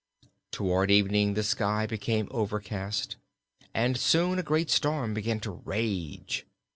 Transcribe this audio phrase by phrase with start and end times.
[0.49, 3.17] Toward evening the sky became overcast
[3.71, 6.47] and soon a great storm began to rage.